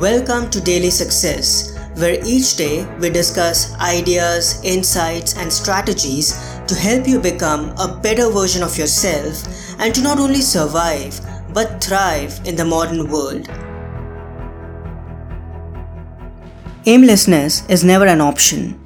Welcome 0.00 0.50
to 0.50 0.60
Daily 0.60 0.90
Success, 0.90 1.78
where 1.94 2.18
each 2.26 2.56
day 2.56 2.84
we 2.98 3.10
discuss 3.10 3.72
ideas, 3.74 4.60
insights, 4.64 5.36
and 5.36 5.52
strategies 5.52 6.32
to 6.66 6.74
help 6.74 7.06
you 7.06 7.20
become 7.20 7.72
a 7.78 8.00
better 8.02 8.28
version 8.28 8.64
of 8.64 8.76
yourself 8.76 9.44
and 9.78 9.94
to 9.94 10.02
not 10.02 10.18
only 10.18 10.40
survive 10.40 11.20
but 11.54 11.82
thrive 11.82 12.40
in 12.44 12.56
the 12.56 12.64
modern 12.64 13.08
world. 13.08 13.48
Aimlessness 16.86 17.64
is 17.68 17.84
never 17.84 18.06
an 18.06 18.20
option. 18.20 18.80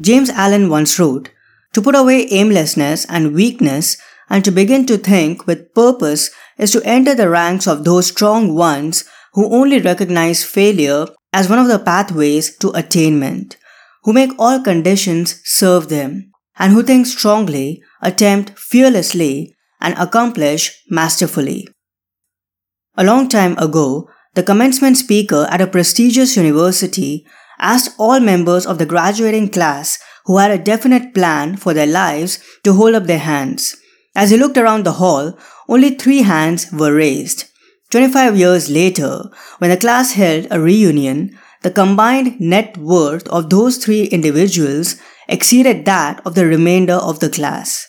James 0.00 0.30
Allen 0.30 0.68
once 0.68 0.98
wrote 0.98 1.30
To 1.74 1.80
put 1.80 1.94
away 1.94 2.26
aimlessness 2.28 3.04
and 3.04 3.34
weakness 3.34 3.98
and 4.28 4.44
to 4.44 4.50
begin 4.50 4.84
to 4.86 4.98
think 4.98 5.46
with 5.46 5.72
purpose 5.74 6.30
is 6.58 6.72
to 6.72 6.82
enter 6.84 7.14
the 7.14 7.28
ranks 7.28 7.68
of 7.68 7.84
those 7.84 8.08
strong 8.08 8.56
ones 8.56 9.04
who 9.32 9.52
only 9.54 9.80
recognize 9.80 10.44
failure 10.44 11.06
as 11.32 11.48
one 11.48 11.58
of 11.58 11.68
the 11.68 11.78
pathways 11.78 12.56
to 12.58 12.70
attainment, 12.70 13.56
who 14.04 14.12
make 14.12 14.30
all 14.38 14.60
conditions 14.60 15.40
serve 15.44 15.88
them, 15.88 16.30
and 16.58 16.72
who 16.72 16.82
think 16.82 17.06
strongly, 17.06 17.82
attempt 18.02 18.58
fearlessly, 18.58 19.54
and 19.80 19.94
accomplish 19.98 20.82
masterfully. 20.90 21.66
A 22.96 23.04
long 23.04 23.28
time 23.28 23.56
ago, 23.58 24.08
the 24.34 24.42
commencement 24.42 24.96
speaker 24.96 25.46
at 25.50 25.60
a 25.60 25.66
prestigious 25.66 26.36
university 26.36 27.26
asked 27.58 27.94
all 27.98 28.20
members 28.20 28.66
of 28.66 28.78
the 28.78 28.86
graduating 28.86 29.48
class 29.48 29.98
who 30.26 30.38
had 30.38 30.50
a 30.50 30.62
definite 30.62 31.14
plan 31.14 31.56
for 31.56 31.74
their 31.74 31.86
lives 31.86 32.38
to 32.64 32.74
hold 32.74 32.94
up 32.94 33.04
their 33.04 33.18
hands. 33.18 33.76
As 34.14 34.30
he 34.30 34.36
looked 34.36 34.58
around 34.58 34.84
the 34.84 34.92
hall, 34.92 35.38
only 35.68 35.94
three 35.94 36.22
hands 36.22 36.70
were 36.72 36.94
raised. 36.94 37.44
25 37.92 38.38
years 38.38 38.70
later, 38.70 39.22
when 39.58 39.68
the 39.68 39.76
class 39.76 40.12
held 40.12 40.46
a 40.50 40.58
reunion, 40.58 41.38
the 41.60 41.70
combined 41.70 42.40
net 42.40 42.74
worth 42.78 43.28
of 43.28 43.50
those 43.50 43.76
three 43.76 44.04
individuals 44.04 44.96
exceeded 45.28 45.84
that 45.84 46.24
of 46.26 46.34
the 46.34 46.46
remainder 46.46 46.94
of 46.94 47.20
the 47.20 47.28
class. 47.28 47.86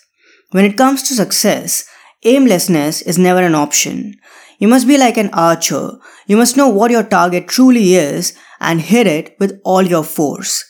When 0.52 0.66
it 0.66 0.76
comes 0.76 1.04
to 1.04 1.14
success, 1.14 1.86
aimlessness 2.24 3.02
is 3.02 3.18
never 3.18 3.40
an 3.40 3.56
option. 3.56 4.16
You 4.60 4.68
must 4.68 4.90
be 4.90 4.98
like 4.98 5.16
an 5.16 5.30
archer. 5.32 5.92
You 6.28 6.36
must 6.36 6.58
know 6.58 6.68
what 6.68 6.92
your 6.92 7.04
target 7.04 7.48
truly 7.48 7.96
is 7.96 8.38
and 8.60 8.82
hit 8.82 9.08
it 9.08 9.38
with 9.40 9.62
all 9.64 9.84
your 9.84 10.04
force. 10.04 10.66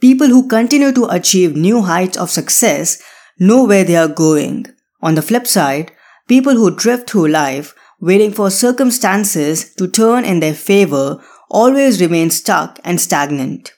People 0.00 0.28
who 0.28 0.48
continue 0.48 0.92
to 0.92 1.04
achieve 1.10 1.54
new 1.54 1.82
heights 1.82 2.16
of 2.16 2.30
success 2.30 3.02
know 3.38 3.64
where 3.64 3.84
they 3.84 3.96
are 3.96 4.08
going. 4.08 4.64
On 5.02 5.14
the 5.14 5.22
flip 5.22 5.46
side, 5.46 5.92
people 6.26 6.54
who 6.54 6.74
drift 6.74 7.10
through 7.10 7.28
life 7.28 7.74
waiting 8.00 8.32
for 8.32 8.50
circumstances 8.50 9.74
to 9.74 9.88
turn 9.88 10.24
in 10.24 10.40
their 10.40 10.54
favor 10.54 11.22
always 11.50 12.00
remain 12.00 12.30
stuck 12.30 12.78
and 12.84 13.00
stagnant. 13.00 13.72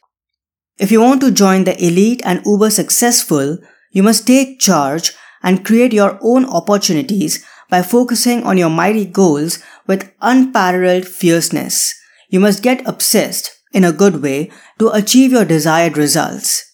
If 0.78 0.90
you 0.90 1.00
want 1.00 1.20
to 1.22 1.30
join 1.30 1.64
the 1.64 1.82
elite 1.84 2.22
and 2.24 2.44
uber 2.44 2.70
successful, 2.70 3.58
you 3.92 4.02
must 4.02 4.26
take 4.26 4.60
charge 4.60 5.12
and 5.42 5.64
create 5.64 5.92
your 5.92 6.18
own 6.22 6.44
opportunities 6.46 7.44
by 7.68 7.82
focusing 7.82 8.42
on 8.44 8.58
your 8.58 8.70
mighty 8.70 9.04
goals 9.04 9.58
with 9.86 10.12
unparalleled 10.20 11.06
fierceness. 11.06 11.94
You 12.28 12.41
must 12.41 12.62
get 12.62 12.86
obsessed, 12.86 13.56
in 13.72 13.84
a 13.84 13.92
good 13.92 14.22
way, 14.22 14.50
to 14.78 14.91
achieve 14.91 15.32
your 15.32 15.44
desired 15.44 15.96
results. 15.96 16.64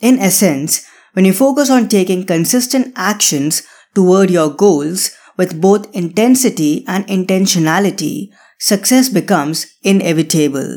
In 0.00 0.18
essence, 0.18 0.86
when 1.12 1.24
you 1.24 1.32
focus 1.32 1.70
on 1.70 1.88
taking 1.88 2.24
consistent 2.24 2.92
actions 2.96 3.62
toward 3.94 4.30
your 4.30 4.50
goals 4.50 5.10
with 5.40 5.58
both 5.58 5.88
intensity 5.94 6.84
and 6.86 7.06
intentionality, 7.06 8.28
success 8.58 9.08
becomes 9.08 9.66
inevitable. 9.82 10.76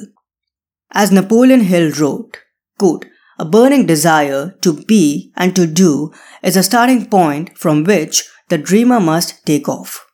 As 0.91 1.11
Napoleon 1.11 1.59
Hill 1.71 1.91
wrote, 1.99 2.37
quote, 2.79 3.05
a 3.37 3.43
burning 3.43 3.85
desire 3.85 4.55
to 4.61 4.71
be 4.85 5.33
and 5.35 5.53
to 5.57 5.67
do 5.67 6.13
is 6.41 6.55
a 6.55 6.63
starting 6.63 7.09
point 7.09 7.57
from 7.57 7.83
which 7.83 8.23
the 8.47 8.57
dreamer 8.57 9.01
must 9.01 9.45
take 9.45 9.67
off. 9.67 10.07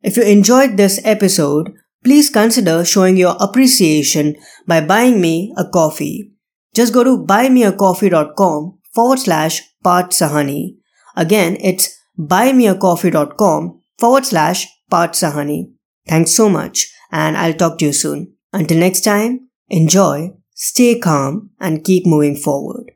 If 0.00 0.16
you 0.16 0.22
enjoyed 0.22 0.76
this 0.76 1.00
episode, 1.02 1.72
please 2.04 2.30
consider 2.30 2.84
showing 2.84 3.16
your 3.16 3.36
appreciation 3.40 4.36
by 4.64 4.80
buying 4.80 5.20
me 5.20 5.52
a 5.56 5.64
coffee. 5.64 6.30
Just 6.72 6.94
go 6.94 7.02
to 7.02 7.18
buymeacoffee.com 7.18 8.78
forward 8.94 9.18
slash 9.18 9.62
Parth 9.82 10.10
Sahani. 10.10 10.79
Again, 11.16 11.56
it's 11.60 11.98
buymeacoffee.com 12.18 13.80
forward 13.98 14.26
slash 14.26 14.66
Parth 14.90 15.12
Sahani. 15.12 15.72
Thanks 16.08 16.32
so 16.32 16.48
much, 16.48 16.92
and 17.12 17.36
I'll 17.36 17.54
talk 17.54 17.78
to 17.78 17.86
you 17.86 17.92
soon. 17.92 18.34
Until 18.52 18.78
next 18.78 19.02
time, 19.02 19.48
enjoy, 19.68 20.30
stay 20.54 20.98
calm, 20.98 21.50
and 21.60 21.84
keep 21.84 22.06
moving 22.06 22.36
forward. 22.36 22.92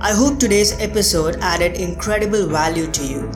I 0.00 0.12
hope 0.12 0.38
today's 0.38 0.78
episode 0.80 1.36
added 1.40 1.80
incredible 1.80 2.46
value 2.46 2.90
to 2.90 3.06
you. 3.06 3.32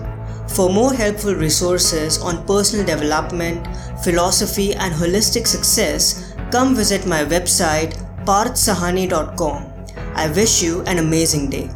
For 0.49 0.71
more 0.71 0.93
helpful 0.93 1.35
resources 1.35 2.19
on 2.21 2.47
personal 2.47 2.85
development, 2.85 3.67
philosophy, 4.05 4.75
and 4.75 4.95
holistic 4.95 5.47
success, 5.47 6.35
come 6.51 6.75
visit 6.75 7.07
my 7.07 7.25
website 7.25 7.97
parthsahani.com. 8.25 9.78
I 10.19 10.27
wish 10.27 10.65
you 10.65 10.83
an 10.83 10.99
amazing 10.99 11.49
day. 11.49 11.71